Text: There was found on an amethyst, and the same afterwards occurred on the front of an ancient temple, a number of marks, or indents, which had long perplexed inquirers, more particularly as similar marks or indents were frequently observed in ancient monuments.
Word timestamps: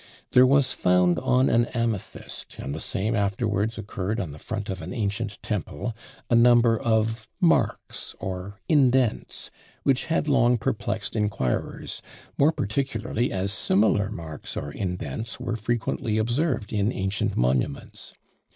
There 0.31 0.47
was 0.47 0.73
found 0.73 1.19
on 1.19 1.47
an 1.47 1.65
amethyst, 1.75 2.55
and 2.57 2.73
the 2.73 2.79
same 2.79 3.15
afterwards 3.15 3.77
occurred 3.77 4.19
on 4.19 4.31
the 4.31 4.39
front 4.39 4.67
of 4.67 4.81
an 4.81 4.95
ancient 4.95 5.37
temple, 5.43 5.95
a 6.27 6.33
number 6.33 6.75
of 6.75 7.27
marks, 7.39 8.15
or 8.19 8.59
indents, 8.67 9.51
which 9.83 10.05
had 10.05 10.27
long 10.27 10.57
perplexed 10.57 11.15
inquirers, 11.15 12.01
more 12.35 12.51
particularly 12.51 13.31
as 13.31 13.53
similar 13.53 14.09
marks 14.09 14.57
or 14.57 14.71
indents 14.71 15.39
were 15.39 15.55
frequently 15.55 16.17
observed 16.17 16.73
in 16.73 16.91
ancient 16.91 17.37
monuments. 17.37 18.15